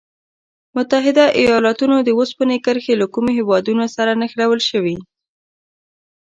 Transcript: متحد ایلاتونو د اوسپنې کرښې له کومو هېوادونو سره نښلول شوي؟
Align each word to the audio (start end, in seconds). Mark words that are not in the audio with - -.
متحد 0.75 1.17
ایلاتونو 1.39 1.95
د 2.03 2.09
اوسپنې 2.19 2.57
کرښې 2.65 2.93
له 3.01 3.05
کومو 3.13 3.29
هېوادونو 3.39 3.83
سره 3.95 4.11
نښلول 4.21 4.59
شوي؟ 4.69 4.97